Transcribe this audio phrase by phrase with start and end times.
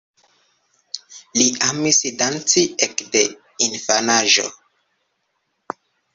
[1.39, 3.23] Li amis danci ekde
[3.67, 4.49] infanaĝo.